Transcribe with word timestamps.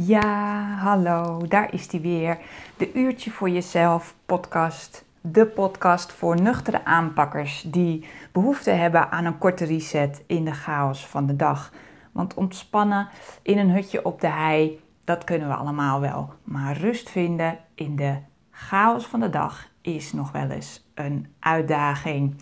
Ja, 0.00 0.64
hallo, 0.76 1.46
daar 1.48 1.72
is 1.72 1.88
die 1.88 2.00
weer. 2.00 2.38
De 2.76 2.92
Uurtje 2.92 3.30
voor 3.30 3.50
Jezelf 3.50 4.14
podcast. 4.26 5.04
De 5.20 5.46
podcast 5.46 6.12
voor 6.12 6.40
nuchtere 6.40 6.84
aanpakkers 6.84 7.62
die 7.66 8.04
behoefte 8.32 8.70
hebben 8.70 9.10
aan 9.10 9.24
een 9.24 9.38
korte 9.38 9.64
reset 9.64 10.24
in 10.26 10.44
de 10.44 10.52
chaos 10.52 11.06
van 11.06 11.26
de 11.26 11.36
dag. 11.36 11.72
Want 12.12 12.34
ontspannen 12.34 13.08
in 13.42 13.58
een 13.58 13.70
hutje 13.70 14.04
op 14.04 14.20
de 14.20 14.26
hei, 14.26 14.80
dat 15.04 15.24
kunnen 15.24 15.48
we 15.48 15.54
allemaal 15.54 16.00
wel. 16.00 16.32
Maar 16.44 16.76
rust 16.76 17.10
vinden 17.10 17.58
in 17.74 17.96
de 17.96 18.16
chaos 18.50 19.06
van 19.06 19.20
de 19.20 19.30
dag 19.30 19.68
is 19.80 20.12
nog 20.12 20.32
wel 20.32 20.50
eens 20.50 20.90
een 20.94 21.26
uitdaging. 21.38 22.34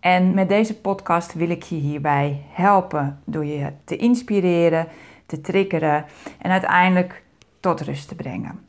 En 0.00 0.34
met 0.34 0.48
deze 0.48 0.80
podcast 0.80 1.34
wil 1.34 1.50
ik 1.50 1.62
je 1.62 1.76
hierbij 1.76 2.42
helpen 2.48 3.20
door 3.24 3.44
je 3.44 3.72
te 3.84 3.96
inspireren, 3.96 4.88
te 5.26 5.40
triggeren 5.40 6.04
en 6.38 6.50
uiteindelijk 6.50 7.22
tot 7.60 7.80
rust 7.80 8.08
te 8.08 8.14
brengen. 8.14 8.68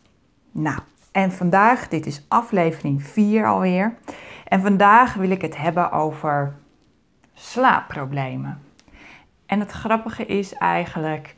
Nou, 0.52 0.80
en 1.12 1.32
vandaag, 1.32 1.88
dit 1.88 2.06
is 2.06 2.26
aflevering 2.28 3.04
4 3.04 3.48
alweer. 3.48 3.98
En 4.44 4.62
vandaag 4.62 5.14
wil 5.14 5.30
ik 5.30 5.42
het 5.42 5.58
hebben 5.58 5.92
over 5.92 6.56
slaapproblemen. 7.34 8.62
En 9.46 9.60
het 9.60 9.72
grappige 9.72 10.26
is 10.26 10.54
eigenlijk, 10.54 11.36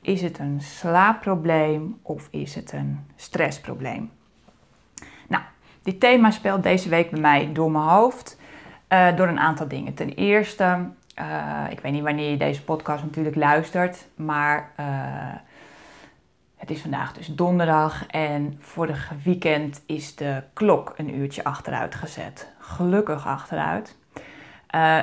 is 0.00 0.22
het 0.22 0.38
een 0.38 0.60
slaapprobleem 0.60 1.98
of 2.02 2.28
is 2.30 2.54
het 2.54 2.72
een 2.72 3.06
stressprobleem? 3.16 4.10
Nou, 5.28 5.42
dit 5.82 6.00
thema 6.00 6.30
speelt 6.30 6.62
deze 6.62 6.88
week 6.88 7.10
bij 7.10 7.20
mij 7.20 7.52
door 7.52 7.70
mijn 7.70 7.84
hoofd. 7.84 8.38
Uh, 8.92 9.16
door 9.16 9.28
een 9.28 9.40
aantal 9.40 9.68
dingen. 9.68 9.94
Ten 9.94 10.08
eerste, 10.08 10.78
uh, 11.18 11.64
ik 11.70 11.80
weet 11.80 11.92
niet 11.92 12.02
wanneer 12.02 12.30
je 12.30 12.36
deze 12.36 12.64
podcast 12.64 13.02
natuurlijk 13.02 13.36
luistert, 13.36 14.06
maar 14.14 14.70
uh, 14.80 14.86
het 16.56 16.70
is 16.70 16.80
vandaag 16.80 17.12
dus 17.12 17.26
donderdag 17.26 18.06
en 18.06 18.56
vorig 18.60 19.12
weekend 19.24 19.82
is 19.86 20.16
de 20.16 20.42
klok 20.52 20.94
een 20.96 21.14
uurtje 21.18 21.44
achteruit 21.44 21.94
gezet. 21.94 22.52
Gelukkig 22.58 23.26
achteruit. 23.26 23.96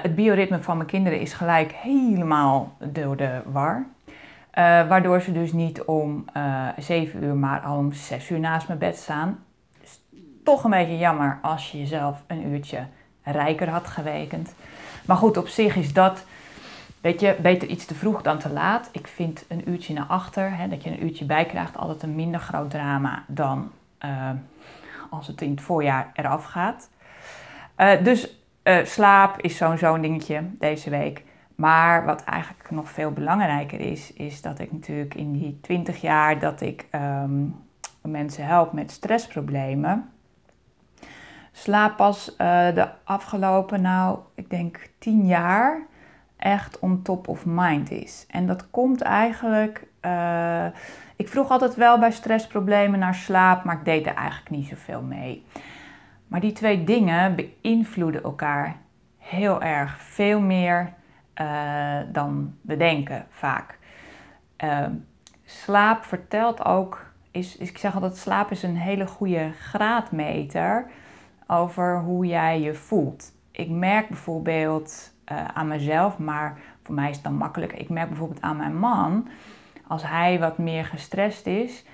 het 0.02 0.16
bioritme 0.16 0.61
van 0.61 0.78
mijn 0.78 0.89
kinderen 0.89 1.19
is 1.19 1.33
gelijk 1.33 1.72
helemaal 1.72 2.78
door 2.80 3.17
de 3.17 3.41
war. 3.45 3.85
waardoor 4.88 5.22
ze 5.22 5.31
dus 5.31 5.52
niet 5.52 5.83
om 5.83 6.25
7 6.78 7.23
uur, 7.23 7.35
maar 7.35 7.59
al 7.59 7.78
om 7.78 7.91
6 7.91 8.30
uur 8.30 8.39
naast 8.39 8.67
mijn 8.67 8.80
bed 8.80 8.97
staan. 8.97 9.44
Is 9.81 10.02
toch 10.44 10.63
een 10.63 10.72
beetje 10.72 10.97
jammer 10.97 11.39
als 11.41 11.72
je 11.72 11.78
jezelf 11.78 12.23
een 12.28 12.47
uurtje 12.47 12.88
rijker 13.31 13.70
had 13.70 13.88
gewekend. 13.88 14.53
Maar 15.06 15.17
goed, 15.17 15.38
op 15.38 15.47
zich 15.47 15.75
is 15.75 15.94
dat, 15.94 16.25
weet 17.02 17.20
je, 17.20 17.36
beter 17.42 17.67
iets 17.67 17.86
te 17.86 17.95
vroeg 17.95 18.22
dan 18.22 18.39
te 18.39 18.50
laat. 18.50 18.89
Ik 18.92 19.08
vind 19.08 19.45
een 19.47 19.69
uurtje 19.69 19.94
naar 19.94 20.06
achter, 20.06 20.58
hè, 20.58 20.67
dat 20.67 20.84
je 20.84 20.89
een 20.89 21.03
uurtje 21.03 21.25
bij 21.25 21.45
krijgt, 21.45 21.78
altijd 21.78 22.03
een 22.03 22.16
minder 22.16 22.39
groot 22.39 22.69
drama 22.69 23.23
dan 23.28 23.72
uh, 24.06 24.30
als 25.09 25.28
het 25.28 25.42
in 25.42 25.52
het 25.52 25.61
voorjaar 25.61 26.11
eraf 26.14 26.44
gaat. 26.44 26.89
Uh, 27.78 28.03
dus 28.03 28.39
uh, 28.64 28.86
slaap 28.86 29.41
is 29.41 29.58
zo'n 29.58 29.78
zo'n 29.78 30.02
dingetje 30.02 30.44
deze 30.59 30.89
week. 30.89 31.23
Maar 31.56 32.06
wat 32.06 32.23
eigenlijk 32.23 32.72
nog 32.72 32.89
veel 32.89 33.12
belangrijker 33.12 33.80
is, 33.80 34.14
is 34.14 34.41
dat 34.41 34.59
ik 34.59 34.72
natuurlijk 34.72 35.14
in 35.14 35.31
die 35.31 35.59
20 35.62 36.02
jaar 36.02 36.39
dat 36.39 36.62
ik 36.62 36.86
um, 36.91 37.56
mensen 38.02 38.45
help 38.45 38.73
met 38.73 38.91
stressproblemen, 38.91 40.09
slaap 41.67 41.97
pas 41.97 42.29
uh, 42.29 42.37
de 42.73 42.87
afgelopen, 43.03 43.81
nou, 43.81 44.19
ik 44.35 44.49
denk 44.49 44.89
tien 44.97 45.25
jaar 45.25 45.85
echt 46.37 46.79
on 46.79 47.01
top 47.01 47.27
of 47.27 47.45
mind 47.45 47.91
is. 47.91 48.25
En 48.29 48.45
dat 48.45 48.69
komt 48.69 49.01
eigenlijk. 49.01 49.88
Uh, 50.01 50.65
ik 51.15 51.27
vroeg 51.27 51.49
altijd 51.49 51.75
wel 51.75 51.99
bij 51.99 52.11
stressproblemen 52.11 52.99
naar 52.99 53.15
slaap, 53.15 53.63
maar 53.63 53.75
ik 53.75 53.85
deed 53.85 54.05
er 54.05 54.13
eigenlijk 54.15 54.49
niet 54.49 54.67
zoveel 54.67 55.01
mee. 55.01 55.45
Maar 56.27 56.39
die 56.39 56.51
twee 56.51 56.83
dingen 56.83 57.35
beïnvloeden 57.35 58.23
elkaar 58.23 58.75
heel 59.17 59.61
erg, 59.61 60.01
veel 60.01 60.39
meer 60.39 60.94
uh, 61.41 62.00
dan 62.11 62.56
we 62.61 62.77
denken 62.77 63.25
vaak. 63.29 63.77
slaap 65.45 66.03
vertelt 66.03 66.66
ook, 66.66 67.06
is, 67.31 67.57
is, 67.57 67.69
ik 67.69 67.77
zeg 67.77 67.94
altijd, 67.94 68.17
slaap 68.17 68.51
is 68.51 68.63
een 68.63 68.77
hele 68.77 69.07
goede 69.07 69.51
graadmeter 69.59 70.89
over 71.47 72.00
hoe 72.00 72.25
jij 72.25 72.62
je 72.62 72.74
voelt. 72.74 73.31
Ik 73.52 73.69
merk 73.69 74.08
bijvoorbeeld 74.08 75.13
uh, 75.31 75.46
aan 75.53 75.68
mezelf, 75.68 76.18
maar 76.18 76.59
voor 76.84 76.96
mij 76.96 77.09
is 77.09 77.16
het 77.16 77.24
dan 77.24 77.34
makkelijker. 77.34 77.80
Ik 77.80 77.90
merk 77.90 78.08
bijvoorbeeld 78.08 78.41
aan 78.41 78.58
mijn 78.58 78.80
man, 78.80 79.28
als 79.88 80.07
hij 80.07 80.40
wat 80.40 80.57
meer 80.57 80.86
gestrest 80.86 81.46
is, 81.46 81.86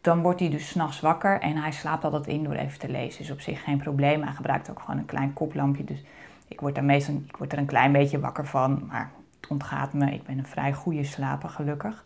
dan 0.00 0.22
wordt 0.22 0.40
hij 0.40 0.50
dus 0.50 0.68
s'nachts 0.68 1.00
wakker 1.00 1.40
en 1.40 1.56
hij 1.56 1.72
slaapt 1.72 2.04
altijd 2.04 2.26
in 2.26 2.44
door 2.44 2.54
even 2.54 2.78
te 2.78 2.90
lezen. 2.90 3.20
Is 3.20 3.30
op 3.30 3.40
zich 3.40 3.64
geen 3.64 3.78
probleem. 3.78 4.22
Hij 4.22 4.32
gebruikt 4.32 4.70
ook 4.70 4.80
gewoon 4.80 4.98
een 4.98 5.06
klein 5.06 5.32
koplampje. 5.32 5.84
Dus 5.84 6.02
ik 6.48 6.60
word, 6.60 6.74
daar 6.74 6.84
meestal, 6.84 7.22
ik 7.26 7.36
word 7.36 7.52
er 7.52 7.58
een 7.58 7.66
klein 7.66 7.92
beetje 7.92 8.20
wakker 8.20 8.46
van, 8.46 8.86
maar 8.88 9.10
het 9.40 9.50
ontgaat 9.50 9.92
me. 9.92 10.12
Ik 10.12 10.24
ben 10.24 10.38
een 10.38 10.46
vrij 10.46 10.72
goede 10.72 11.04
slaper, 11.04 11.48
gelukkig. 11.48 12.04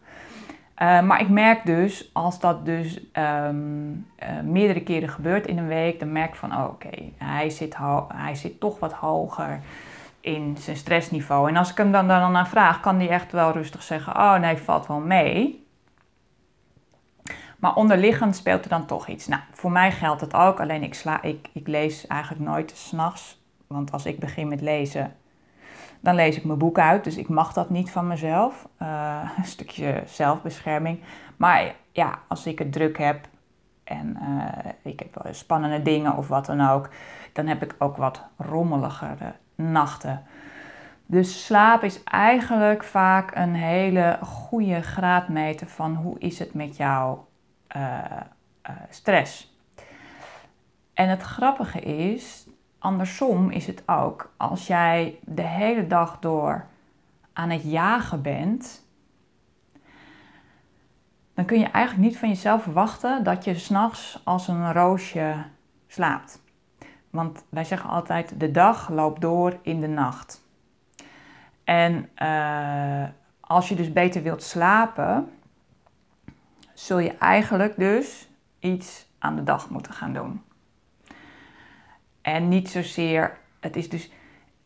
Uh, 0.82 1.02
maar 1.02 1.20
ik 1.20 1.28
merk 1.28 1.66
dus, 1.66 2.10
als 2.12 2.40
dat 2.40 2.64
dus 2.66 3.00
um, 3.12 4.06
uh, 4.22 4.40
meerdere 4.42 4.82
keren 4.82 5.08
gebeurt 5.08 5.46
in 5.46 5.58
een 5.58 5.66
week, 5.66 5.98
dan 5.98 6.12
merk 6.12 6.28
ik 6.28 6.34
van, 6.34 6.52
oh, 6.52 6.64
oké, 6.64 7.12
hij, 7.16 7.50
zit 7.50 7.76
hij 8.08 8.34
zit 8.34 8.60
toch 8.60 8.78
wat 8.78 8.92
hoger 8.92 9.60
in 10.20 10.56
zijn 10.60 10.76
stressniveau. 10.76 11.48
En 11.48 11.56
als 11.56 11.70
ik 11.70 11.76
hem 11.76 11.92
dan, 11.92 12.08
dan 12.08 12.32
naar 12.32 12.48
vraag, 12.48 12.80
kan 12.80 12.96
hij 12.96 13.08
echt 13.08 13.32
wel 13.32 13.52
rustig 13.52 13.82
zeggen, 13.82 14.16
oh 14.16 14.38
nee, 14.38 14.56
valt 14.56 14.86
wel 14.86 15.00
mee. 15.00 15.66
Maar 17.58 17.74
onderliggend 17.74 18.36
speelt 18.36 18.64
er 18.64 18.70
dan 18.70 18.86
toch 18.86 19.08
iets. 19.08 19.26
Nou, 19.26 19.42
voor 19.52 19.70
mij 19.70 19.92
geldt 19.92 20.20
het 20.20 20.34
ook, 20.34 20.60
alleen 20.60 20.82
ik, 20.82 20.94
sla, 20.94 21.22
ik, 21.22 21.48
ik 21.52 21.66
lees 21.66 22.06
eigenlijk 22.06 22.42
nooit 22.42 22.72
s'nachts. 22.76 23.42
Want 23.66 23.92
als 23.92 24.06
ik 24.06 24.18
begin 24.18 24.48
met 24.48 24.60
lezen, 24.60 25.14
dan 26.04 26.14
lees 26.14 26.36
ik 26.36 26.44
mijn 26.44 26.58
boek 26.58 26.78
uit, 26.78 27.04
dus 27.04 27.16
ik 27.16 27.28
mag 27.28 27.52
dat 27.52 27.70
niet 27.70 27.90
van 27.90 28.06
mezelf. 28.06 28.68
Uh, 28.82 29.30
een 29.38 29.44
stukje 29.44 30.02
zelfbescherming. 30.06 31.00
Maar 31.36 31.74
ja, 31.92 32.18
als 32.28 32.46
ik 32.46 32.58
het 32.58 32.72
druk 32.72 32.98
heb 32.98 33.28
en 33.84 34.18
uh, 34.22 34.92
ik 34.92 34.98
heb 34.98 35.26
spannende 35.30 35.82
dingen 35.82 36.16
of 36.16 36.28
wat 36.28 36.46
dan 36.46 36.60
ook, 36.60 36.88
dan 37.32 37.46
heb 37.46 37.62
ik 37.62 37.74
ook 37.78 37.96
wat 37.96 38.22
rommeligere 38.36 39.34
nachten. 39.54 40.22
Dus 41.06 41.44
slaap 41.44 41.82
is 41.82 42.02
eigenlijk 42.04 42.84
vaak 42.84 43.34
een 43.34 43.54
hele 43.54 44.18
goede 44.22 44.82
graadmeter 44.82 45.66
van 45.66 45.94
hoe 45.94 46.18
is 46.18 46.38
het 46.38 46.54
met 46.54 46.76
jouw 46.76 47.26
uh, 47.76 48.04
stress. 48.90 49.58
En 50.94 51.08
het 51.08 51.22
grappige 51.22 51.80
is 51.80 52.43
andersom 52.84 53.50
is 53.50 53.66
het 53.66 53.82
ook. 53.86 54.32
Als 54.36 54.66
jij 54.66 55.18
de 55.22 55.42
hele 55.42 55.86
dag 55.86 56.18
door 56.18 56.66
aan 57.32 57.50
het 57.50 57.62
jagen 57.62 58.22
bent, 58.22 58.86
dan 61.34 61.44
kun 61.44 61.58
je 61.58 61.66
eigenlijk 61.66 62.08
niet 62.08 62.18
van 62.18 62.28
jezelf 62.28 62.62
verwachten 62.62 63.24
dat 63.24 63.44
je 63.44 63.54
s'nachts 63.54 64.20
als 64.24 64.48
een 64.48 64.72
roosje 64.72 65.34
slaapt. 65.86 66.42
Want 67.10 67.44
wij 67.48 67.64
zeggen 67.64 67.90
altijd: 67.90 68.40
de 68.40 68.50
dag 68.50 68.88
loopt 68.88 69.20
door 69.20 69.58
in 69.62 69.80
de 69.80 69.88
nacht. 69.88 70.42
En 71.64 72.10
uh, 72.22 73.04
als 73.40 73.68
je 73.68 73.74
dus 73.74 73.92
beter 73.92 74.22
wilt 74.22 74.42
slapen, 74.42 75.32
zul 76.74 76.98
je 76.98 77.16
eigenlijk 77.16 77.76
dus 77.76 78.28
iets 78.58 79.06
aan 79.18 79.36
de 79.36 79.42
dag 79.42 79.70
moeten 79.70 79.92
gaan 79.92 80.12
doen. 80.12 80.43
En 82.24 82.48
niet 82.48 82.70
zozeer, 82.70 83.36
het 83.60 83.76
is 83.76 83.88
dus. 83.88 84.10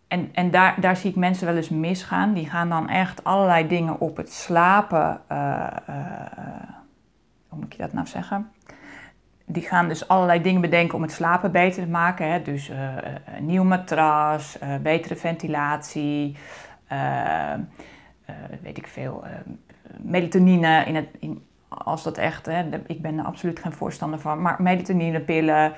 En, 0.08 0.28
en 0.32 0.50
daar, 0.50 0.80
daar 0.80 0.96
zie 0.96 1.10
ik 1.10 1.16
mensen 1.16 1.46
wel 1.46 1.56
eens 1.56 1.69
misgaan. 1.69 2.32
Die 2.32 2.50
gaan 2.50 2.69
dan 2.69 2.88
echt 2.88 3.24
allerlei 3.24 3.66
dingen 3.66 4.00
op 4.00 4.16
het 4.16 4.32
slapen. 4.32 5.20
Uh, 5.32 5.66
hoe 7.49 7.58
moet 7.58 7.75
je 7.75 7.82
dat 7.82 7.93
nou 7.93 8.06
zeggen? 8.06 8.50
Die 9.44 9.62
gaan 9.62 9.88
dus 9.88 10.08
allerlei 10.08 10.43
dingen 10.43 10.60
bedenken 10.60 10.94
om 10.94 11.02
het 11.02 11.12
slapen 11.12 11.52
beter 11.52 11.82
te 11.82 11.88
maken. 11.88 12.32
Hè? 12.32 12.43
Dus 12.43 12.70
uh, 12.70 12.76
een 13.37 13.46
nieuw 13.46 13.64
matras, 13.64 14.58
betere 14.82 15.16
ventilatie, 15.16 16.37
weet 18.62 18.78
ik 18.78 18.87
veel, 18.87 19.25
melatonine 19.96 20.84
in 20.84 20.96
het. 20.96 21.08
In, 21.19 21.46
als 21.69 22.02
dat 22.02 22.19
echt, 22.19 22.46
hè, 22.46 22.69
ik 22.87 23.02
ben 23.02 23.19
er 23.19 23.25
absoluut 23.25 23.58
geen 23.58 23.72
voorstander 23.72 24.20
van, 24.20 24.43
maar 24.43 24.62
melatoninepillen. 24.62 25.72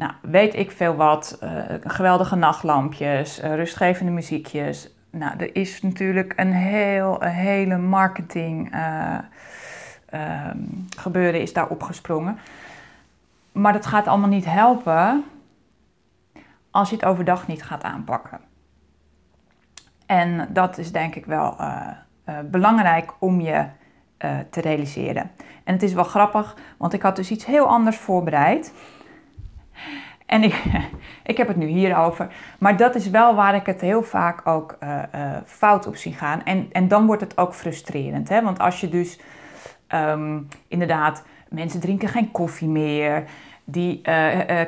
Nou, 0.00 0.12
weet 0.22 0.54
ik 0.54 0.70
veel 0.70 0.94
wat. 0.94 1.38
Uh, 1.42 1.50
geweldige 1.84 2.36
nachtlampjes, 2.36 3.42
uh, 3.42 3.54
rustgevende 3.54 4.12
muziekjes. 4.12 4.94
Nou, 5.10 5.38
er 5.38 5.56
is 5.56 5.82
natuurlijk 5.82 6.32
een, 6.36 6.52
heel, 6.52 7.20
hele 7.20 7.78
marketing 7.78 8.74
uh, 8.74 9.18
gebeuren 10.96 11.40
is 11.40 11.52
daar 11.52 11.68
opgesprongen. 11.68 12.38
Maar 13.52 13.72
dat 13.72 13.86
gaat 13.86 14.06
allemaal 14.06 14.28
niet 14.28 14.44
helpen 14.44 15.24
als 16.70 16.90
je 16.90 16.96
het 16.96 17.04
overdag 17.04 17.46
niet 17.46 17.62
gaat 17.62 17.82
aanpakken. 17.82 18.40
En 20.06 20.48
dat 20.50 20.78
is 20.78 20.92
denk 20.92 21.14
ik 21.14 21.26
wel 21.26 21.56
belangrijk 22.50 23.12
om 23.18 23.40
je 23.40 23.66
eh, 24.20 24.38
te 24.50 24.60
realiseren. 24.60 25.30
En 25.64 25.72
het 25.72 25.82
is 25.82 25.92
wel 25.92 26.04
grappig, 26.04 26.56
want 26.76 26.92
ik 26.92 27.02
had 27.02 27.16
dus 27.16 27.30
iets 27.30 27.46
heel 27.46 27.66
anders 27.66 27.96
voorbereid. 27.96 28.72
En 30.26 30.42
ik, 30.42 30.62
ik 31.30 31.36
heb 31.36 31.48
het 31.48 31.56
nu 31.56 31.66
hierover. 31.66 32.28
Maar 32.58 32.76
dat 32.76 32.94
is 32.94 33.10
wel 33.10 33.34
waar 33.34 33.54
ik 33.54 33.66
het 33.66 33.80
heel 33.80 34.02
vaak 34.02 34.46
ook 34.46 34.76
uh, 34.82 35.02
uh, 35.14 35.36
fout 35.44 35.86
op 35.86 35.96
zie 35.96 36.14
gaan. 36.14 36.44
En, 36.44 36.68
en 36.72 36.88
dan 36.88 37.06
wordt 37.06 37.22
het 37.22 37.38
ook 37.38 37.54
frustrerend. 37.54 38.28
Hè? 38.28 38.42
Want 38.42 38.58
als 38.58 38.80
je 38.80 38.88
dus 38.88 39.20
um, 39.94 40.48
inderdaad, 40.68 41.22
mensen 41.48 41.80
drinken 41.80 42.08
geen 42.08 42.30
koffie 42.30 42.68
meer. 42.68 43.24
Die 43.64 43.96
uh, 43.96 44.04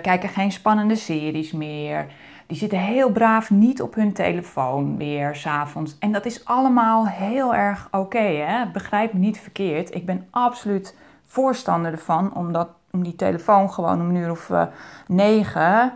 kijken 0.02 0.28
geen 0.28 0.52
spannende 0.52 0.96
series 0.96 1.52
meer. 1.52 2.06
Die 2.46 2.56
zitten 2.56 2.78
heel 2.78 3.10
braaf 3.10 3.50
niet 3.50 3.82
op 3.82 3.94
hun 3.94 4.12
telefoon 4.12 4.96
meer 4.96 5.34
s'avonds. 5.34 5.98
En 5.98 6.12
dat 6.12 6.26
is 6.26 6.44
allemaal 6.44 7.06
heel 7.08 7.54
erg 7.54 7.86
oké. 7.90 7.96
Okay, 7.96 8.70
Begrijp 8.72 9.12
me 9.12 9.18
niet 9.18 9.40
verkeerd. 9.40 9.94
Ik 9.94 10.06
ben 10.06 10.26
absoluut 10.30 10.96
voorstander 11.24 11.92
ervan 11.92 12.34
om, 12.34 12.52
dat, 12.52 12.68
om 12.92 13.02
die 13.02 13.16
telefoon 13.16 13.72
gewoon 13.72 14.00
om 14.00 14.08
een 14.08 14.16
uur 14.16 14.30
of 14.30 14.48
uh, 14.48 14.64
negen, 15.06 15.92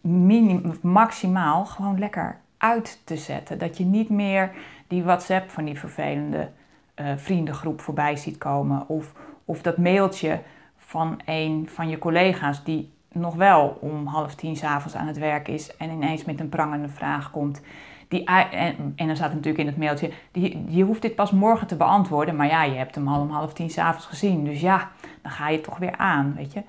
minim, 0.00 0.78
maximaal, 0.82 1.66
gewoon 1.66 1.98
lekker 1.98 2.38
uit 2.58 3.00
te 3.04 3.16
zetten. 3.16 3.58
Dat 3.58 3.76
je 3.78 3.84
niet 3.84 4.08
meer 4.08 4.50
die 4.86 5.04
WhatsApp 5.04 5.50
van 5.50 5.64
die 5.64 5.78
vervelende 5.78 6.50
uh, 6.96 7.06
vriendengroep 7.16 7.80
voorbij 7.80 8.16
ziet 8.16 8.38
komen. 8.38 8.88
Of, 8.88 9.12
of 9.44 9.62
dat 9.62 9.78
mailtje 9.78 10.40
van 10.76 11.20
een 11.24 11.68
van 11.72 11.88
je 11.88 11.98
collega's 11.98 12.64
die 12.64 12.92
nog 13.12 13.34
wel 13.34 13.78
om 13.80 14.06
half 14.06 14.34
tien 14.34 14.56
s'avonds 14.56 14.96
aan 14.96 15.06
het 15.06 15.18
werk 15.18 15.48
is 15.48 15.76
en 15.76 15.90
ineens 15.90 16.24
met 16.24 16.40
een 16.40 16.48
prangende 16.48 16.88
vraag 16.88 17.30
komt. 17.30 17.60
Die, 18.08 18.24
en, 18.24 18.92
en 18.96 19.06
dan 19.06 19.16
staat 19.16 19.32
natuurlijk 19.32 19.58
in 19.58 19.66
het 19.66 19.76
mailtje, 19.76 20.10
die, 20.30 20.64
je 20.68 20.84
hoeft 20.84 21.02
dit 21.02 21.14
pas 21.14 21.30
morgen 21.30 21.66
te 21.66 21.76
beantwoorden, 21.76 22.36
maar 22.36 22.46
ja, 22.46 22.62
je 22.64 22.76
hebt 22.76 22.94
hem 22.94 23.08
al 23.08 23.20
om 23.20 23.30
half 23.30 23.52
tien 23.52 23.70
s'avonds 23.70 24.06
gezien. 24.06 24.44
Dus 24.44 24.60
ja, 24.60 24.90
dan 25.22 25.30
ga 25.30 25.48
je 25.48 25.60
toch 25.60 25.78
weer 25.78 25.96
aan, 25.96 26.34
weet 26.34 26.52
je. 26.52 26.62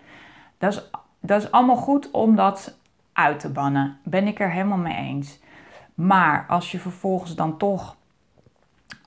Dat 0.58 0.74
is, 0.74 0.90
dat 1.20 1.42
is 1.42 1.52
allemaal 1.52 1.76
goed 1.76 2.12
om 2.12 2.36
dat 2.36 2.78
uit 3.14 3.40
te 3.40 3.50
bannen. 3.50 3.98
Ben 4.04 4.28
ik 4.28 4.40
er 4.40 4.52
helemaal 4.52 4.78
mee 4.78 4.96
eens. 4.96 5.40
Maar 5.94 6.46
als 6.48 6.72
je 6.72 6.80
vervolgens 6.80 7.36
dan 7.36 7.58
toch 7.58 7.96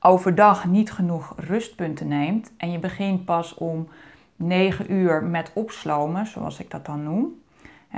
overdag 0.01 0.65
niet 0.65 0.93
genoeg 0.93 1.35
rustpunten 1.37 2.09
neemt 2.09 2.53
en 2.57 2.71
je 2.71 2.79
begint 2.79 3.25
pas 3.25 3.55
om 3.55 3.89
9 4.37 4.93
uur 4.93 5.25
met 5.25 5.51
opslomen, 5.55 6.27
zoals 6.27 6.61
ik 6.61 6.71
dat 6.71 6.87
dan 6.87 7.03
noem. 7.03 7.41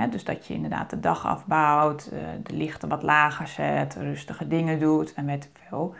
dus 0.09 0.23
dat 0.23 0.47
je 0.47 0.53
inderdaad 0.53 0.89
de 0.89 0.99
dag 0.99 1.25
afbouwt, 1.25 2.05
eh, 2.05 2.19
de 2.43 2.53
lichten 2.53 2.89
wat 2.89 3.03
lager 3.03 3.47
zet, 3.47 3.95
rustige 3.95 4.47
dingen 4.47 4.79
doet 4.79 5.13
en 5.13 5.25
weet 5.25 5.43
ik 5.43 5.59
veel. 5.67 5.95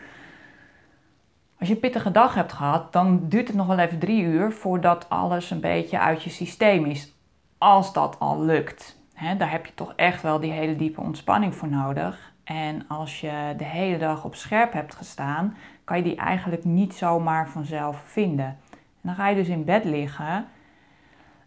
Als 1.66 1.74
je 1.74 1.80
pittige 1.80 2.12
dag 2.12 2.34
hebt 2.34 2.54
gehad, 2.54 2.94
dan 2.94 3.30
duurt 3.30 3.48
het 3.48 3.56
nog 3.56 3.68
wel 3.68 3.78
even 3.78 4.00
drie 4.00 4.24
uur 4.24 4.52
voordat 4.52 5.10
alles 5.10 5.52
een 5.52 5.60
beetje 5.60 6.00
uit 6.00 6.24
je 6.24 6.30
systeem 6.30 6.86
is. 6.86 7.14
Als 7.58 7.94
dat 7.94 8.20
al 8.20 8.42
lukt. 8.42 9.00
daar 9.38 9.52
heb 9.52 9.66
je 9.66 9.74
toch 9.74 9.94
echt 9.96 10.22
wel 10.22 10.40
die 10.40 10.52
hele 10.52 10.76
diepe 10.76 11.02
ontspanning 11.02 11.56
voor 11.56 11.68
nodig. 11.68 12.34
En 12.44 12.88
als 12.88 13.22
je 13.22 13.54
de 13.58 13.64
hele 13.64 13.98
dag 13.98 14.26
op 14.26 14.36
scherp 14.36 14.74
hebt 14.74 14.96
gestaan, 14.96 15.58
kan 15.84 15.98
je 15.98 16.04
die 16.04 16.16
eigenlijk 16.16 16.64
niet 16.64 16.94
zomaar 16.94 17.50
vanzelf 17.50 18.04
vinden 18.06 18.58
dan 19.02 19.16
ga 19.16 19.28
je 19.28 19.36
dus 19.36 19.48
in 19.48 19.64
bed 19.64 19.84
liggen 19.84 20.48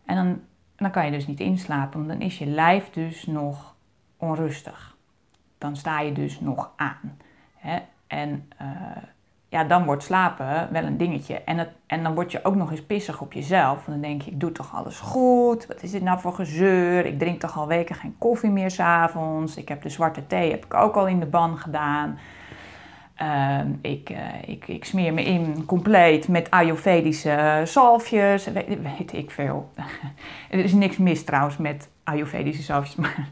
en 0.05 0.17
dan, 0.17 0.41
dan 0.77 0.91
kan 0.91 1.05
je 1.05 1.11
dus 1.11 1.27
niet 1.27 1.41
inslapen, 1.41 1.99
want 1.99 2.19
dan 2.19 2.29
is 2.29 2.39
je 2.39 2.47
lijf 2.47 2.91
dus 2.91 3.27
nog 3.27 3.75
onrustig. 4.17 4.97
Dan 5.59 5.77
sta 5.77 6.01
je 6.01 6.13
dus 6.13 6.41
nog 6.41 6.73
aan. 6.77 7.19
En 8.07 8.53
uh, 8.63 8.69
ja, 9.49 9.65
dan 9.65 9.85
wordt 9.85 10.03
slapen 10.03 10.69
wel 10.73 10.85
een 10.85 10.97
dingetje. 10.97 11.35
En, 11.35 11.59
het, 11.59 11.69
en 11.87 12.03
dan 12.03 12.15
word 12.15 12.33
je 12.33 12.45
ook 12.45 12.55
nog 12.55 12.71
eens 12.71 12.83
pissig 12.83 13.21
op 13.21 13.33
jezelf. 13.33 13.75
Want 13.75 13.87
dan 13.87 14.01
denk 14.01 14.23
je, 14.23 14.31
ik 14.31 14.41
doe 14.41 14.53
toch 14.53 14.75
alles 14.75 14.99
goed? 14.99 15.67
Wat 15.67 15.83
is 15.83 15.91
dit 15.91 16.03
nou 16.03 16.21
voor 16.21 16.35
gezeur? 16.35 17.07
Ik 17.07 17.19
drink 17.19 17.41
toch 17.41 17.59
al 17.59 17.67
weken 17.67 17.95
geen 17.95 18.15
koffie 18.19 18.51
meer 18.51 18.71
s'avonds. 18.71 19.57
Ik 19.57 19.69
heb 19.69 19.83
de 19.83 19.89
zwarte 19.89 20.27
thee 20.27 20.51
heb 20.51 20.65
ik 20.65 20.75
ook 20.75 20.97
al 20.97 21.07
in 21.07 21.21
de 21.21 21.27
ban 21.27 21.59
gedaan. 21.59 22.19
Ehm, 23.15 23.73
ik, 23.81 24.11
uh, 24.11 24.19
ik, 24.47 24.69
ik, 24.69 24.85
smeer 24.85 25.15
me 25.15 25.25
in 25.25 25.65
compleet 25.65 26.29
met 26.29 26.51
Ayurvedische 26.51 27.63
zalfjes, 27.65 28.45
weet, 28.45 28.83
weet 28.83 29.13
ik 29.13 29.31
veel. 29.31 29.71
er 30.51 30.59
is 30.59 30.73
niks 30.73 30.97
mis 30.97 31.25
trouwens 31.25 31.57
met 31.57 31.91
Ayurvedische 32.05 32.63
zalfjes, 32.63 32.97
maar 33.03 33.29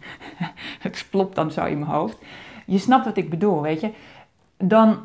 het 0.81 1.07
klopt 1.11 1.35
dan 1.35 1.51
zo 1.51 1.65
in 1.65 1.79
mijn 1.79 1.91
hoofd. 1.91 2.19
Je 2.67 2.79
snapt 2.79 3.05
wat 3.05 3.17
ik 3.17 3.31
bedoel, 3.31 3.63
weet 3.63 3.81
je. 3.81 3.91
Dan, 4.57 4.99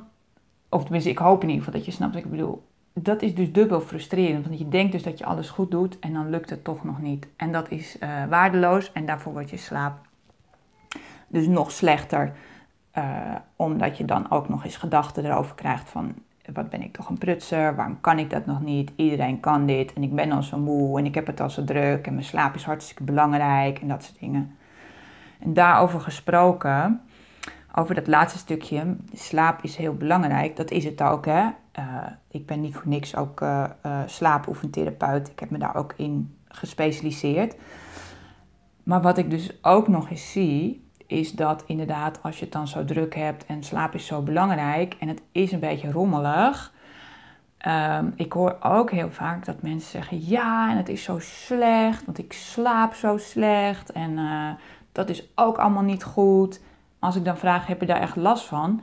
of 0.71 0.81
tenminste, 0.81 1.09
ik 1.09 1.18
hoop 1.18 1.41
in 1.41 1.50
ieder 1.50 1.63
geval 1.63 1.79
dat 1.79 1.89
je 1.89 1.95
snapt 1.95 2.13
wat 2.13 2.23
ik 2.23 2.29
bedoel. 2.29 2.63
Dat 2.94 3.21
is 3.21 3.35
dus 3.35 3.51
dubbel 3.51 3.81
frustrerend, 3.81 4.47
want 4.47 4.59
je 4.59 4.68
denkt 4.68 4.91
dus 4.91 5.03
dat 5.03 5.18
je 5.18 5.25
alles 5.25 5.50
goed 5.50 5.71
doet 5.71 6.00
en 6.00 6.13
dan 6.13 6.29
lukt 6.29 6.50
het 6.50 6.63
toch 6.63 6.83
nog 6.83 7.01
niet. 7.01 7.27
En 7.35 7.51
dat 7.51 7.69
is 7.69 7.97
uh, 8.00 8.25
waardeloos 8.29 8.91
en 8.91 9.06
daarvoor 9.06 9.33
wordt 9.33 9.50
je 9.50 9.57
slaap 9.57 10.00
dus 11.27 11.47
nog 11.47 11.71
slechter. 11.71 12.33
Uh, 12.97 13.35
omdat 13.56 13.97
je 13.97 14.06
dan 14.06 14.31
ook 14.31 14.50
nog 14.50 14.63
eens 14.63 14.77
gedachten 14.77 15.25
erover 15.25 15.56
krijgt 15.56 15.89
van 15.89 16.13
wat 16.53 16.69
ben 16.69 16.81
ik 16.81 16.94
toch 16.94 17.09
een 17.09 17.18
prutser, 17.18 17.75
waarom 17.75 18.01
kan 18.01 18.19
ik 18.19 18.29
dat 18.29 18.45
nog 18.45 18.62
niet, 18.62 18.91
iedereen 18.95 19.39
kan 19.39 19.65
dit 19.65 19.94
en 19.94 20.03
ik 20.03 20.15
ben 20.15 20.31
al 20.31 20.44
zo 20.44 20.57
moe 20.57 21.00
en 21.00 21.06
ik 21.06 21.15
heb 21.15 21.27
het 21.27 21.39
al 21.39 21.50
zo 21.50 21.63
druk 21.63 22.07
en 22.07 22.13
mijn 22.13 22.25
slaap 22.25 22.56
is 22.56 22.63
hartstikke 22.63 23.03
belangrijk 23.03 23.79
en 23.79 23.88
dat 23.88 24.03
soort 24.03 24.19
dingen. 24.19 24.56
En 25.39 25.53
daarover 25.53 26.01
gesproken, 26.01 27.01
over 27.75 27.95
dat 27.95 28.07
laatste 28.07 28.39
stukje, 28.39 28.95
slaap 29.13 29.63
is 29.63 29.75
heel 29.75 29.94
belangrijk, 29.94 30.56
dat 30.56 30.71
is 30.71 30.83
het 30.83 31.01
ook 31.01 31.25
hè. 31.25 31.50
Uh, 31.79 32.06
ik 32.27 32.45
ben 32.45 32.62
niet 32.62 32.75
voor 32.75 32.88
niks 32.88 33.15
ook 33.15 33.41
uh, 33.41 33.63
uh, 33.85 34.00
slaapoefentherapeut, 34.06 35.27
ik 35.27 35.39
heb 35.39 35.50
me 35.50 35.57
daar 35.57 35.75
ook 35.75 35.94
in 35.95 36.35
gespecialiseerd. 36.47 37.56
Maar 38.83 39.01
wat 39.01 39.18
ik 39.18 39.29
dus 39.29 39.63
ook 39.63 39.88
nog 39.88 40.09
eens 40.09 40.31
zie, 40.31 40.89
is 41.07 41.31
dat 41.31 41.63
inderdaad 41.68 42.19
als 42.23 42.38
je 42.38 42.44
het 42.44 42.53
dan 42.53 42.68
zo 42.68 42.85
druk 42.85 43.15
hebt 43.15 43.45
en 43.45 43.63
slaap 43.63 43.94
is 43.94 44.06
zo 44.06 44.21
belangrijk 44.21 44.95
en 45.00 45.07
het 45.07 45.21
is 45.31 45.51
een 45.51 45.59
beetje 45.59 45.91
rommelig. 45.91 46.73
Ehm, 47.57 48.06
ik 48.15 48.33
hoor 48.33 48.57
ook 48.59 48.91
heel 48.91 49.12
vaak 49.12 49.45
dat 49.45 49.62
mensen 49.62 49.91
zeggen: 49.91 50.25
ja, 50.25 50.69
en 50.71 50.77
het 50.77 50.89
is 50.89 51.03
zo 51.03 51.19
slecht, 51.19 52.06
want 52.06 52.18
ik 52.18 52.33
slaap 52.33 52.94
zo 52.94 53.18
slecht 53.18 53.91
en 53.91 54.19
dat 54.91 55.09
is 55.09 55.31
ook 55.35 55.57
allemaal 55.57 55.83
niet 55.83 56.03
goed. 56.03 56.59
Als 57.01 57.15
ik 57.15 57.25
dan 57.25 57.38
vraag: 57.38 57.68
heb 57.68 57.80
je 57.80 57.86
daar 57.86 58.01
echt 58.01 58.15
last 58.15 58.45
van? 58.45 58.81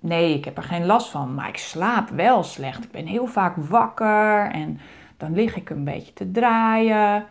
Nee, 0.00 0.34
ik 0.34 0.44
heb 0.44 0.56
er 0.56 0.62
geen 0.62 0.86
last 0.86 1.10
van, 1.10 1.34
maar 1.34 1.48
ik 1.48 1.56
slaap 1.56 2.08
wel 2.08 2.42
slecht. 2.42 2.84
Ik 2.84 2.90
ben 2.90 3.06
heel 3.06 3.26
vaak 3.26 3.56
wakker 3.56 4.50
en 4.50 4.80
dan 5.16 5.34
lig 5.34 5.56
ik 5.56 5.70
een 5.70 5.84
beetje 5.84 6.12
te 6.12 6.30
draaien. 6.30 7.26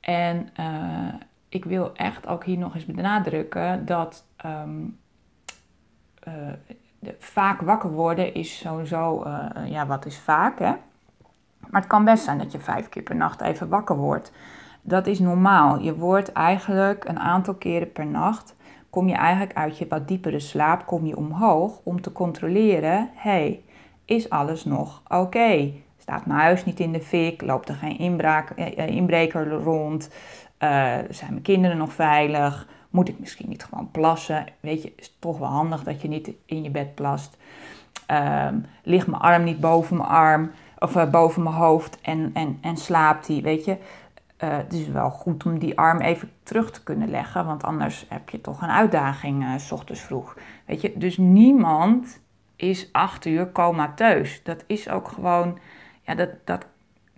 En 0.00 0.48
uh, 0.60 1.14
ik 1.48 1.64
wil 1.64 1.94
echt 1.94 2.26
ook 2.26 2.44
hier 2.44 2.58
nog 2.58 2.74
eens 2.74 2.84
benadrukken 2.84 3.86
dat 3.86 4.24
uh, 4.46 4.62
de, 6.98 7.14
vaak 7.18 7.60
wakker 7.60 7.90
worden 7.90 8.34
is 8.34 8.58
sowieso, 8.58 9.24
uh, 9.26 9.70
ja, 9.70 9.86
wat 9.86 10.06
is 10.06 10.18
vaak, 10.18 10.58
hè? 10.58 10.72
Maar 11.68 11.80
het 11.80 11.90
kan 11.90 12.04
best 12.04 12.24
zijn 12.24 12.38
dat 12.38 12.52
je 12.52 12.58
vijf 12.58 12.88
keer 12.88 13.02
per 13.02 13.16
nacht 13.16 13.40
even 13.40 13.68
wakker 13.68 13.96
wordt. 13.96 14.32
Dat 14.82 15.06
is 15.06 15.18
normaal. 15.18 15.78
Je 15.78 15.94
wordt 15.94 16.32
eigenlijk 16.32 17.04
een 17.04 17.18
aantal 17.18 17.54
keren 17.54 17.92
per 17.92 18.06
nacht, 18.06 18.55
kom 18.96 19.08
je 19.08 19.14
eigenlijk 19.14 19.58
uit 19.58 19.78
je 19.78 19.86
wat 19.88 20.08
diepere 20.08 20.40
slaap, 20.40 20.86
kom 20.86 21.06
je 21.06 21.16
omhoog 21.16 21.80
om 21.82 22.00
te 22.00 22.12
controleren, 22.12 23.10
hey, 23.14 23.62
is 24.04 24.30
alles 24.30 24.64
nog 24.64 25.02
oké? 25.08 25.72
Staat 25.98 26.26
mijn 26.26 26.40
huis 26.40 26.64
niet 26.64 26.80
in 26.80 26.92
de 26.92 27.00
fik? 27.00 27.42
Loopt 27.42 27.68
er 27.68 27.74
geen 27.74 27.98
inbraak, 27.98 28.50
inbreker 28.76 29.50
rond? 29.50 30.10
Uh, 30.58 30.94
zijn 31.10 31.30
mijn 31.30 31.42
kinderen 31.42 31.76
nog 31.76 31.92
veilig? 31.92 32.68
Moet 32.90 33.08
ik 33.08 33.18
misschien 33.18 33.48
niet 33.48 33.64
gewoon 33.64 33.90
plassen? 33.90 34.44
Weet 34.60 34.82
je, 34.82 34.92
is 34.96 35.16
toch 35.18 35.38
wel 35.38 35.48
handig 35.48 35.82
dat 35.82 36.02
je 36.02 36.08
niet 36.08 36.30
in 36.46 36.62
je 36.62 36.70
bed 36.70 36.94
plast. 36.94 37.36
Uh, 38.10 38.48
ligt 38.82 39.06
mijn 39.06 39.22
arm 39.22 39.44
niet 39.44 39.60
boven 39.60 39.96
mijn 39.96 40.08
arm 40.08 40.50
of 40.78 41.10
boven 41.10 41.42
mijn 41.42 41.54
hoofd 41.54 42.00
en, 42.00 42.30
en, 42.34 42.58
en 42.60 42.76
slaapt 42.76 43.26
die, 43.26 43.42
weet 43.42 43.64
je? 43.64 43.76
Uh, 44.44 44.56
het 44.56 44.72
is 44.72 44.88
wel 44.88 45.10
goed 45.10 45.46
om 45.46 45.58
die 45.58 45.78
arm 45.78 46.00
even 46.00 46.30
terug 46.42 46.70
te 46.70 46.82
kunnen 46.82 47.10
leggen, 47.10 47.46
want 47.46 47.64
anders 47.64 48.06
heb 48.08 48.28
je 48.28 48.40
toch 48.40 48.62
een 48.62 48.70
uitdaging 48.70 49.60
s 49.60 49.72
ochtends 49.72 50.00
vroeg. 50.00 50.36
Weet 50.66 50.80
je, 50.80 50.92
dus 50.96 51.16
niemand 51.16 52.20
is 52.56 52.88
acht 52.92 53.24
uur 53.24 53.52
comateus. 53.52 54.42
Dat 54.42 54.64
is 54.66 54.88
ook 54.88 55.08
gewoon, 55.08 55.58
ja, 56.02 56.14
dat, 56.14 56.30
dat, 56.44 56.66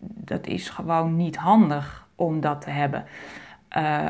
dat 0.00 0.46
is 0.46 0.68
gewoon 0.68 1.16
niet 1.16 1.36
handig 1.36 2.06
om 2.14 2.40
dat 2.40 2.60
te 2.60 2.70
hebben. 2.70 3.04
Uh, 3.76 4.08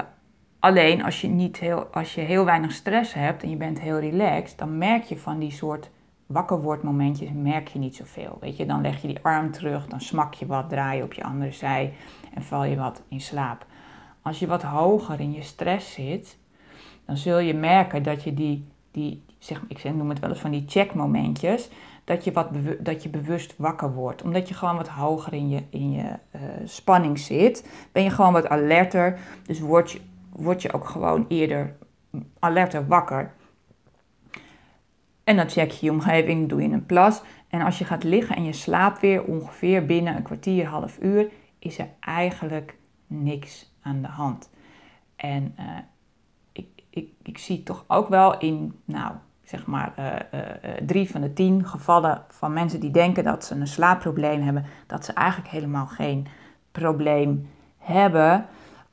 alleen 0.58 1.04
als 1.04 1.20
je, 1.20 1.28
niet 1.28 1.58
heel, 1.58 1.84
als 1.84 2.14
je 2.14 2.20
heel 2.20 2.44
weinig 2.44 2.72
stress 2.72 3.14
hebt 3.14 3.42
en 3.42 3.50
je 3.50 3.56
bent 3.56 3.80
heel 3.80 3.98
relaxed, 3.98 4.58
dan 4.58 4.78
merk 4.78 5.02
je 5.02 5.18
van 5.18 5.38
die 5.38 5.52
soort 5.52 5.90
wakker 6.28 6.60
wordt 6.60 6.82
momentjes 6.82 7.30
merk 7.34 7.68
je 7.68 7.78
niet 7.78 7.96
zoveel. 7.96 8.36
Weet 8.40 8.56
je, 8.56 8.66
dan 8.66 8.80
leg 8.80 9.00
je 9.02 9.08
die 9.08 9.18
arm 9.22 9.50
terug, 9.50 9.86
dan 9.86 10.00
smak 10.00 10.34
je 10.34 10.46
wat, 10.46 10.68
draai 10.68 10.96
je 10.96 11.02
op 11.02 11.12
je 11.12 11.24
andere 11.24 11.52
zij 11.52 11.94
en 12.34 12.42
val 12.42 12.64
je 12.64 12.76
wat 12.76 13.02
in 13.08 13.20
slaap. 13.20 13.66
Als 14.22 14.38
je 14.38 14.46
wat 14.46 14.62
hoger 14.62 15.20
in 15.20 15.32
je 15.32 15.42
stress 15.42 15.92
zit, 15.92 16.38
dan 17.04 17.16
zul 17.16 17.38
je 17.38 17.54
merken 17.54 18.02
dat 18.02 18.22
je 18.22 18.34
die, 18.34 18.64
die 18.90 19.22
zeg, 19.38 19.62
ik 19.68 19.94
noem 19.94 20.08
het 20.08 20.18
wel 20.18 20.30
eens 20.30 20.40
van 20.40 20.50
die 20.50 20.64
checkmomentjes, 20.66 21.70
dat 22.04 22.24
je, 22.24 22.32
wat 22.32 22.48
dat 22.80 23.02
je 23.02 23.08
bewust 23.08 23.54
wakker 23.56 23.94
wordt. 23.94 24.22
Omdat 24.22 24.48
je 24.48 24.54
gewoon 24.54 24.76
wat 24.76 24.88
hoger 24.88 25.32
in 25.32 25.48
je, 25.48 25.62
in 25.70 25.92
je 25.92 26.02
uh, 26.02 26.40
spanning 26.64 27.18
zit. 27.18 27.68
Ben 27.92 28.02
je 28.02 28.10
gewoon 28.10 28.32
wat 28.32 28.48
alerter. 28.48 29.18
Dus 29.46 29.60
word 29.60 29.90
je, 29.90 30.00
word 30.32 30.62
je 30.62 30.72
ook 30.72 30.84
gewoon 30.84 31.24
eerder 31.28 31.76
alerter 32.38 32.86
wakker. 32.86 33.32
En 35.28 35.36
dan 35.36 35.48
check 35.48 35.70
je 35.70 35.86
je 35.86 35.92
omgeving, 35.92 36.48
doe 36.48 36.62
je 36.62 36.68
een 36.68 36.86
plas. 36.86 37.22
En 37.48 37.60
als 37.60 37.78
je 37.78 37.84
gaat 37.84 38.04
liggen 38.04 38.36
en 38.36 38.44
je 38.44 38.52
slaapt 38.52 39.00
weer 39.00 39.24
ongeveer 39.24 39.86
binnen 39.86 40.16
een 40.16 40.22
kwartier, 40.22 40.66
half 40.66 40.98
uur, 41.00 41.30
is 41.58 41.78
er 41.78 41.88
eigenlijk 42.00 42.76
niks 43.06 43.74
aan 43.82 44.02
de 44.02 44.08
hand. 44.08 44.50
En 45.16 45.54
uh, 45.58 45.64
ik, 46.52 46.66
ik, 46.90 47.08
ik 47.22 47.38
zie 47.38 47.62
toch 47.62 47.84
ook 47.86 48.08
wel 48.08 48.38
in, 48.38 48.80
nou, 48.84 49.12
zeg 49.44 49.66
maar, 49.66 49.92
uh, 49.98 50.04
uh, 50.04 50.76
drie 50.86 51.10
van 51.10 51.20
de 51.20 51.32
tien 51.32 51.66
gevallen 51.66 52.22
van 52.28 52.52
mensen 52.52 52.80
die 52.80 52.90
denken 52.90 53.24
dat 53.24 53.44
ze 53.44 53.54
een 53.54 53.66
slaapprobleem 53.66 54.42
hebben, 54.42 54.64
dat 54.86 55.04
ze 55.04 55.12
eigenlijk 55.12 55.50
helemaal 55.50 55.86
geen 55.86 56.26
probleem 56.72 57.48
hebben. 57.78 58.46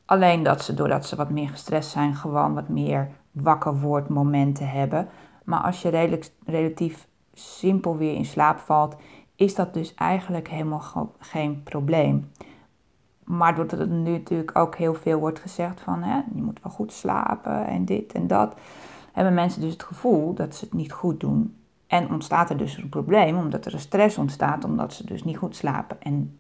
Alleen 0.06 0.44
dat 0.44 0.64
ze, 0.64 0.74
doordat 0.74 1.06
ze 1.06 1.16
wat 1.16 1.30
meer 1.30 1.50
gestrest 1.50 1.90
zijn, 1.90 2.16
gewoon 2.16 2.54
wat 2.54 2.70
meer 2.70 3.10
wakker 3.32 3.74
momenten 4.08 4.70
hebben. 4.70 5.08
Maar 5.46 5.60
als 5.60 5.82
je 5.82 6.20
relatief 6.46 7.08
simpel 7.34 7.98
weer 7.98 8.14
in 8.14 8.26
slaap 8.26 8.60
valt, 8.60 8.96
is 9.36 9.56
dat 9.56 9.74
dus 9.74 9.94
eigenlijk 9.94 10.50
helemaal 10.50 11.12
geen 11.20 11.64
probleem. 11.64 12.32
Maar 13.24 13.56
doordat 13.56 13.80
er 13.80 13.88
nu 13.88 14.12
natuurlijk 14.12 14.58
ook 14.58 14.76
heel 14.76 14.94
veel 14.94 15.20
wordt 15.20 15.40
gezegd 15.40 15.82
van 15.82 16.04
hè, 16.04 16.16
je 16.36 16.42
moet 16.42 16.60
wel 16.64 16.72
goed 16.72 16.94
slapen 16.94 17.68
en 17.68 17.86
dit 17.86 18.14
en 18.14 18.28
dat, 18.28 18.56
hebben 19.12 19.34
mensen 19.34 19.62
dus 19.62 19.74
het 19.74 19.84
gevoel 19.84 20.34
dat 20.34 20.56
ze 20.56 20.66
het 20.66 20.74
niet 20.74 20.92
goed 20.92 21.20
doen. 21.20 21.56
En 21.88 22.10
ontstaat 22.12 22.50
er 22.50 22.58
dus 22.58 22.78
een 22.78 22.90
probleem 22.90 23.38
omdat 23.38 23.66
er 23.66 23.74
een 23.74 23.80
stress 23.80 24.18
ontstaat 24.18 24.64
omdat 24.64 24.94
ze 24.94 25.06
dus 25.06 25.24
niet 25.24 25.38
goed 25.38 25.56
slapen. 25.56 26.02
En 26.02 26.40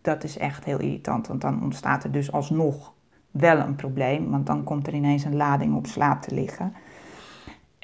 dat 0.00 0.24
is 0.24 0.38
echt 0.38 0.64
heel 0.64 0.78
irritant, 0.78 1.26
want 1.26 1.40
dan 1.40 1.62
ontstaat 1.62 2.04
er 2.04 2.12
dus 2.12 2.32
alsnog 2.32 2.92
wel 3.30 3.58
een 3.58 3.74
probleem, 3.74 4.30
want 4.30 4.46
dan 4.46 4.64
komt 4.64 4.86
er 4.86 4.94
ineens 4.94 5.24
een 5.24 5.36
lading 5.36 5.76
op 5.76 5.86
slaap 5.86 6.22
te 6.22 6.34
liggen. 6.34 6.74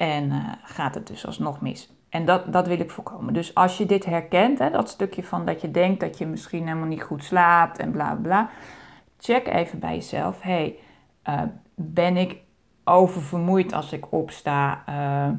En 0.03 0.31
uh, 0.31 0.51
gaat 0.63 0.95
het 0.95 1.07
dus 1.07 1.25
alsnog 1.25 1.61
mis. 1.61 1.89
En 2.09 2.25
dat, 2.25 2.53
dat 2.53 2.67
wil 2.67 2.79
ik 2.79 2.91
voorkomen. 2.91 3.33
Dus 3.33 3.55
als 3.55 3.77
je 3.77 3.85
dit 3.85 4.05
herkent, 4.05 4.59
hè, 4.59 4.69
dat 4.69 4.89
stukje 4.89 5.23
van 5.23 5.45
dat 5.45 5.61
je 5.61 5.71
denkt 5.71 5.99
dat 5.99 6.17
je 6.17 6.25
misschien 6.25 6.67
helemaal 6.67 6.87
niet 6.87 7.03
goed 7.03 7.23
slaapt 7.23 7.77
en 7.77 7.91
bla 7.91 8.13
bla, 8.21 8.49
check 9.19 9.47
even 9.47 9.79
bij 9.79 9.93
jezelf: 9.93 10.41
hey, 10.41 10.75
uh, 11.29 11.41
ben 11.75 12.17
ik 12.17 12.37
oververmoeid 12.83 13.73
als 13.73 13.91
ik 13.91 14.11
opsta? 14.11 14.83
Uh, 14.89 15.29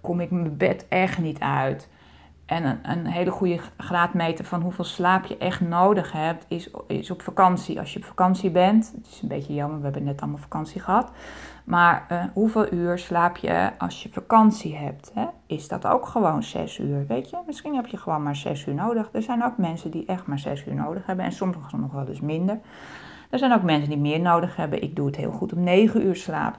kom 0.00 0.20
ik 0.20 0.30
mijn 0.30 0.56
bed 0.56 0.86
echt 0.88 1.18
niet 1.18 1.40
uit? 1.40 1.88
En 2.46 2.64
een, 2.64 2.78
een, 2.82 3.06
hele 3.06 3.30
goede 3.30 3.60
graadmeter 3.76 4.44
van 4.44 4.62
hoeveel 4.62 4.84
slaap 4.84 5.24
je 5.24 5.36
echt 5.36 5.60
nodig 5.60 6.12
hebt, 6.12 6.44
is, 6.48 6.70
is 6.86 7.10
op 7.10 7.22
vakantie. 7.22 7.78
Als 7.78 7.92
je 7.92 7.98
op 7.98 8.04
vakantie 8.04 8.50
bent, 8.50 8.92
het 8.96 9.06
is 9.06 9.22
een 9.22 9.28
beetje 9.28 9.54
jammer, 9.54 9.78
we 9.78 9.84
hebben 9.84 10.04
net 10.04 10.20
allemaal 10.20 10.38
vakantie 10.38 10.80
gehad. 10.80 11.10
Maar 11.64 12.06
uh, 12.12 12.24
hoeveel 12.32 12.72
uur 12.72 12.98
slaap 12.98 13.36
je 13.36 13.70
als 13.78 14.02
je 14.02 14.08
vakantie 14.12 14.76
hebt? 14.76 15.10
Hè? 15.14 15.26
Is 15.46 15.68
dat 15.68 15.86
ook 15.86 16.06
gewoon 16.06 16.42
zes 16.42 16.78
uur? 16.78 17.06
Weet 17.06 17.30
je, 17.30 17.38
misschien 17.46 17.74
heb 17.74 17.86
je 17.86 17.96
gewoon 17.96 18.22
maar 18.22 18.36
zes 18.36 18.66
uur 18.66 18.74
nodig. 18.74 19.08
Er 19.12 19.22
zijn 19.22 19.44
ook 19.44 19.56
mensen 19.56 19.90
die 19.90 20.06
echt 20.06 20.26
maar 20.26 20.38
zes 20.38 20.66
uur 20.66 20.74
nodig 20.74 21.06
hebben 21.06 21.24
en 21.24 21.32
sommigen 21.32 21.80
nog 21.80 21.92
wel 21.92 22.06
eens 22.06 22.20
minder. 22.20 22.58
Er 23.30 23.38
zijn 23.38 23.52
ook 23.52 23.62
mensen 23.62 23.88
die 23.88 23.98
meer 23.98 24.20
nodig 24.20 24.56
hebben. 24.56 24.82
Ik 24.82 24.96
doe 24.96 25.06
het 25.06 25.16
heel 25.16 25.32
goed 25.32 25.52
om 25.52 25.62
negen 25.62 26.06
uur 26.06 26.16
slaap 26.16 26.58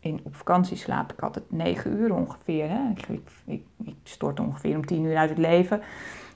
in, 0.00 0.20
op 0.22 0.36
vakantie 0.36 0.76
slaap 0.76 1.12
ik 1.12 1.20
altijd 1.20 1.50
negen 1.50 1.92
uur 1.92 2.14
ongeveer. 2.14 2.68
Hè. 2.68 2.80
Ik, 2.94 3.20
ik, 3.44 3.94
stort 4.02 4.40
ongeveer 4.40 4.76
om 4.76 4.86
tien 4.86 5.04
uur 5.04 5.16
uit 5.16 5.28
het 5.28 5.38
leven. 5.38 5.80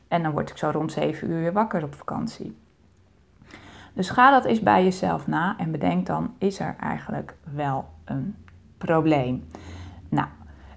En 0.08 0.22
dan 0.22 0.32
word 0.32 0.50
ik 0.50 0.56
zo 0.56 0.70
rond 0.70 0.92
zeven 0.92 1.30
uur 1.30 1.40
weer 1.40 1.52
wakker 1.52 1.84
op 1.84 1.94
vakantie. 1.94 2.56
Dus 3.92 4.10
ga 4.10 4.30
dat 4.30 4.44
eens 4.44 4.60
bij 4.60 4.84
jezelf 4.84 5.26
na 5.26 5.58
en 5.58 5.70
bedenk 5.70 6.06
dan, 6.06 6.34
is 6.38 6.60
er 6.60 6.76
eigenlijk 6.80 7.34
wel 7.54 7.88
een 8.04 8.36
probleem? 8.78 9.46
Nou, 10.08 10.26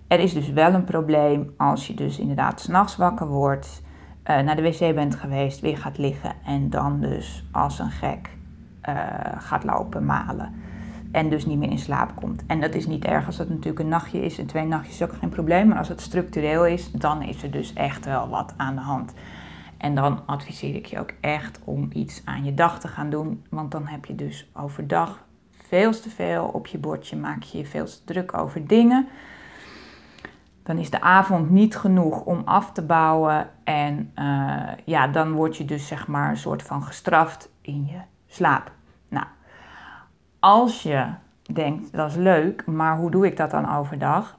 er 0.07 0.19
is 0.19 0.33
dus 0.33 0.49
wel 0.49 0.73
een 0.73 0.83
probleem 0.83 1.53
als 1.57 1.87
je 1.87 1.93
dus 1.93 2.19
inderdaad 2.19 2.61
s'nachts 2.61 2.95
wakker 2.95 3.27
wordt, 3.27 3.81
uh, 4.25 4.39
naar 4.39 4.55
de 4.55 4.61
wc 4.61 4.95
bent 4.95 5.15
geweest, 5.15 5.59
weer 5.59 5.77
gaat 5.77 5.97
liggen 5.97 6.33
en 6.45 6.69
dan 6.69 6.99
dus 6.99 7.45
als 7.51 7.79
een 7.79 7.91
gek 7.91 8.29
uh, 8.89 8.95
gaat 9.37 9.63
lopen 9.63 10.05
malen 10.05 10.53
en 11.15 11.29
dus 11.29 11.45
niet 11.45 11.57
meer 11.57 11.69
in 11.69 11.79
slaap 11.79 12.15
komt. 12.15 12.43
En 12.47 12.61
dat 12.61 12.73
is 12.73 12.87
niet 12.87 13.05
erg 13.05 13.25
als 13.25 13.37
het 13.37 13.49
natuurlijk 13.49 13.79
een 13.79 13.87
nachtje 13.87 14.21
is 14.21 14.37
en 14.37 14.45
twee 14.45 14.65
nachtjes 14.65 14.95
is 14.95 15.01
ook 15.01 15.15
geen 15.19 15.29
probleem. 15.29 15.67
Maar 15.67 15.77
als 15.77 15.87
het 15.87 16.01
structureel 16.01 16.65
is, 16.65 16.91
dan 16.91 17.21
is 17.21 17.43
er 17.43 17.51
dus 17.51 17.73
echt 17.73 18.05
wel 18.05 18.29
wat 18.29 18.53
aan 18.57 18.75
de 18.75 18.81
hand. 18.81 19.13
En 19.77 19.95
dan 19.95 20.21
adviseer 20.25 20.75
ik 20.75 20.85
je 20.85 20.99
ook 20.99 21.13
echt 21.21 21.59
om 21.63 21.89
iets 21.93 22.21
aan 22.25 22.43
je 22.43 22.53
dag 22.53 22.79
te 22.79 22.87
gaan 22.87 23.09
doen. 23.09 23.43
Want 23.49 23.71
dan 23.71 23.87
heb 23.87 24.05
je 24.05 24.15
dus 24.15 24.49
overdag 24.53 25.25
veel 25.67 25.91
te 25.91 26.09
veel 26.09 26.45
op 26.45 26.67
je 26.67 26.77
bordje. 26.77 27.15
Maak 27.15 27.43
je 27.43 27.57
je 27.57 27.65
veel 27.65 27.85
te 27.85 28.03
druk 28.05 28.37
over 28.37 28.67
dingen. 28.67 29.07
Dan 30.63 30.77
is 30.77 30.89
de 30.89 31.01
avond 31.01 31.49
niet 31.49 31.77
genoeg 31.77 32.21
om 32.21 32.41
af 32.45 32.71
te 32.71 32.81
bouwen. 32.81 33.49
En 33.63 34.11
uh, 34.19 34.61
ja, 34.85 35.07
dan 35.07 35.31
word 35.31 35.57
je 35.57 35.65
dus 35.65 35.87
zeg 35.87 36.07
maar 36.07 36.29
een 36.29 36.37
soort 36.37 36.63
van 36.63 36.83
gestraft 36.83 37.49
in 37.61 37.85
je 37.85 37.99
slaap. 38.27 38.71
Als 40.45 40.83
je 40.83 41.05
denkt, 41.53 41.93
dat 41.93 42.09
is 42.09 42.15
leuk, 42.15 42.65
maar 42.65 42.97
hoe 42.97 43.11
doe 43.11 43.25
ik 43.25 43.37
dat 43.37 43.51
dan 43.51 43.75
overdag? 43.75 44.37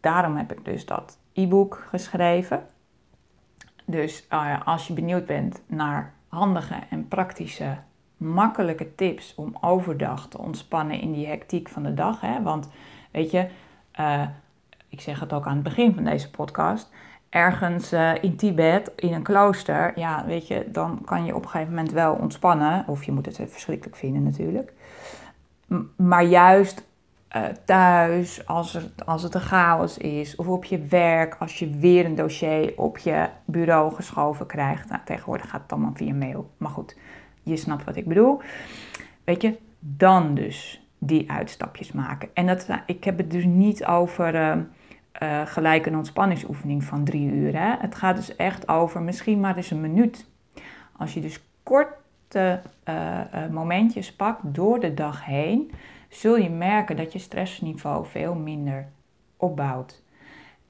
Daarom 0.00 0.36
heb 0.36 0.52
ik 0.52 0.64
dus 0.64 0.86
dat 0.86 1.18
e-book 1.32 1.86
geschreven. 1.88 2.66
Dus 3.84 4.26
uh, 4.32 4.66
als 4.66 4.86
je 4.86 4.92
benieuwd 4.92 5.26
bent 5.26 5.60
naar 5.66 6.12
handige 6.28 6.74
en 6.90 7.08
praktische, 7.08 7.76
makkelijke 8.16 8.94
tips 8.94 9.34
om 9.34 9.56
overdag 9.60 10.28
te 10.28 10.38
ontspannen 10.38 11.00
in 11.00 11.12
die 11.12 11.26
hectiek 11.26 11.68
van 11.68 11.82
de 11.82 11.94
dag. 11.94 12.20
Hè? 12.20 12.42
Want 12.42 12.68
weet 13.10 13.30
je, 13.30 13.48
uh, 14.00 14.22
ik 14.88 15.00
zeg 15.00 15.20
het 15.20 15.32
ook 15.32 15.46
aan 15.46 15.54
het 15.54 15.62
begin 15.62 15.94
van 15.94 16.04
deze 16.04 16.30
podcast. 16.30 16.90
Ergens 17.28 17.92
uh, 17.92 18.22
in 18.22 18.36
Tibet, 18.36 18.92
in 18.96 19.12
een 19.12 19.22
klooster, 19.22 19.98
ja, 19.98 20.24
weet 20.26 20.46
je, 20.46 20.68
dan 20.70 21.02
kan 21.04 21.24
je 21.24 21.34
op 21.34 21.42
een 21.42 21.50
gegeven 21.50 21.74
moment 21.74 21.92
wel 21.92 22.14
ontspannen. 22.14 22.84
Of 22.86 23.04
je 23.04 23.12
moet 23.12 23.26
het 23.26 23.36
verschrikkelijk 23.36 23.96
vinden 23.96 24.22
natuurlijk. 24.22 24.72
Maar 25.96 26.24
juist 26.24 26.86
uh, 27.36 27.44
thuis, 27.64 28.46
als, 28.46 28.74
er, 28.74 28.90
als 29.04 29.22
het 29.22 29.34
een 29.34 29.40
chaos 29.40 29.98
is, 29.98 30.36
of 30.36 30.48
op 30.48 30.64
je 30.64 30.78
werk, 30.78 31.36
als 31.38 31.58
je 31.58 31.70
weer 31.70 32.04
een 32.04 32.14
dossier 32.14 32.72
op 32.76 32.98
je 32.98 33.28
bureau 33.44 33.94
geschoven 33.94 34.46
krijgt. 34.46 34.88
Nou, 34.88 35.00
tegenwoordig 35.04 35.50
gaat 35.50 35.62
het 35.62 35.72
allemaal 35.72 35.94
via 35.94 36.14
mail. 36.14 36.50
Maar 36.56 36.70
goed, 36.70 36.96
je 37.42 37.56
snapt 37.56 37.84
wat 37.84 37.96
ik 37.96 38.06
bedoel. 38.06 38.40
Weet 39.24 39.42
je, 39.42 39.58
dan 39.78 40.34
dus 40.34 40.86
die 40.98 41.30
uitstapjes 41.30 41.92
maken. 41.92 42.28
En 42.34 42.46
dat, 42.46 42.66
ik 42.86 43.04
heb 43.04 43.18
het 43.18 43.30
dus 43.30 43.44
niet 43.44 43.84
over 43.84 44.34
uh, 44.34 44.56
uh, 45.22 45.46
gelijk 45.46 45.86
een 45.86 45.96
ontspanningsoefening 45.96 46.84
van 46.84 47.04
drie 47.04 47.30
uur. 47.32 47.58
Hè. 47.58 47.74
Het 47.78 47.94
gaat 47.94 48.16
dus 48.16 48.36
echt 48.36 48.68
over 48.68 49.02
misschien 49.02 49.40
maar 49.40 49.56
eens 49.56 49.70
een 49.70 49.80
minuut. 49.80 50.26
Als 50.96 51.14
je 51.14 51.20
dus 51.20 51.42
kort 51.62 51.88
uh, 52.36 52.54
momentjes 53.50 54.12
pakt 54.12 54.40
door 54.42 54.80
de 54.80 54.94
dag 54.94 55.24
heen, 55.24 55.70
zul 56.08 56.36
je 56.36 56.50
merken 56.50 56.96
dat 56.96 57.12
je 57.12 57.18
stressniveau 57.18 58.06
veel 58.06 58.34
minder 58.34 58.88
opbouwt. 59.36 60.02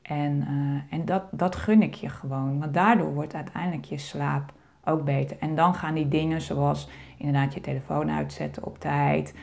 En, 0.02 0.36
uh, 0.36 0.98
en 0.98 1.04
dat, 1.04 1.22
dat 1.30 1.56
gun 1.56 1.82
ik 1.82 1.94
je 1.94 2.08
gewoon, 2.08 2.58
want 2.58 2.74
daardoor 2.74 3.14
wordt 3.14 3.34
uiteindelijk 3.34 3.84
je 3.84 3.98
slaap 3.98 4.52
ook 4.84 5.04
beter. 5.04 5.36
En 5.40 5.54
dan 5.54 5.74
gaan 5.74 5.94
die 5.94 6.08
dingen 6.08 6.40
zoals 6.40 6.88
inderdaad 7.16 7.54
je 7.54 7.60
telefoon 7.60 8.10
uitzetten 8.10 8.64
op 8.64 8.78
tijd, 8.78 9.34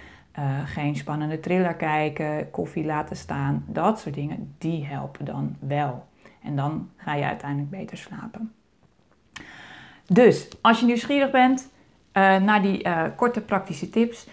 geen 0.66 0.96
spannende 0.96 1.40
thriller 1.40 1.76
kijken, 1.76 2.52
koffie 2.52 2.86
laten 2.86 3.16
staan, 3.16 3.64
dat 3.68 4.00
soort 4.00 4.16
dingen, 4.16 4.56
die 4.58 4.86
helpen 4.86 5.26
dan 5.26 5.56
wel. 5.60 6.06
En 6.44 6.56
dan 6.56 6.90
ga 6.96 7.14
je 7.14 7.24
uiteindelijk 7.26 7.70
beter 7.70 7.98
slapen. 7.98 8.54
Dus 10.06 10.50
als 10.62 10.80
je 10.80 10.86
nieuwsgierig 10.86 11.32
bent, 11.32 11.70
naar 12.16 12.62
die 12.62 12.86
uh, 12.86 13.04
korte 13.16 13.42
praktische 13.42 13.90
tips. 13.90 14.28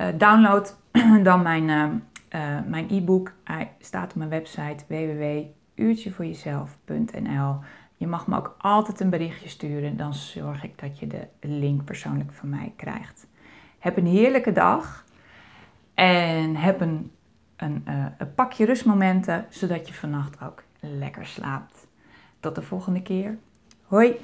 Uh, 0.00 0.06
download 0.16 0.76
dan 1.28 1.42
mijn, 1.42 1.64
mijn 2.66 2.90
e-book. 2.90 3.32
Hij 3.44 3.72
staat 3.80 4.10
op 4.10 4.16
mijn 4.16 4.30
website 4.30 4.84
www.uurtjevoorjezelf.nl. 4.86 7.58
Je 7.96 8.06
mag 8.06 8.26
me 8.26 8.36
ook 8.36 8.56
altijd 8.58 9.00
een 9.00 9.10
berichtje 9.10 9.48
sturen. 9.48 9.96
Dan 9.96 10.14
zorg 10.14 10.64
ik 10.64 10.78
dat 10.78 10.98
je 10.98 11.06
de 11.06 11.28
link 11.40 11.84
persoonlijk 11.84 12.32
van 12.32 12.48
mij 12.48 12.72
krijgt. 12.76 13.26
Heb 13.78 13.96
een 13.96 14.06
heerlijke 14.06 14.52
dag. 14.52 15.04
En 15.94 16.56
heb 16.56 16.80
een, 16.80 17.12
een 17.56 17.84
pakje 18.34 18.64
rustmomenten. 18.64 19.46
Zodat 19.48 19.88
je 19.88 19.94
vannacht 19.94 20.42
ook 20.42 20.62
lekker 20.80 21.26
slaapt. 21.26 21.86
Tot 22.40 22.54
de 22.54 22.62
volgende 22.62 23.02
keer. 23.02 23.38
Hoi! 23.84 24.16